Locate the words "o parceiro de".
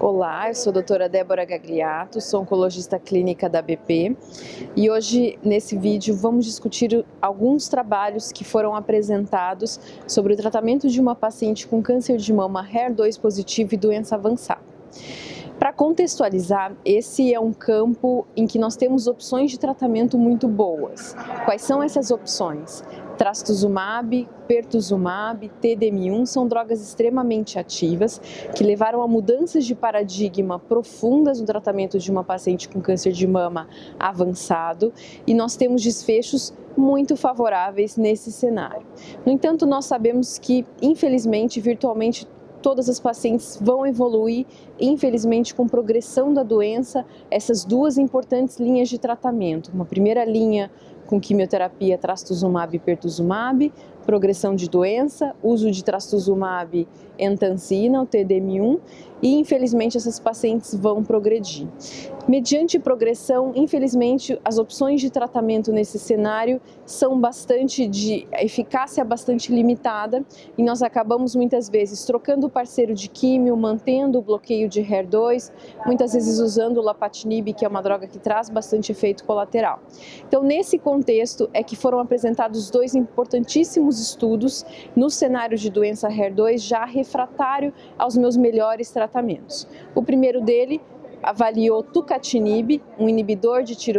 72.46-73.08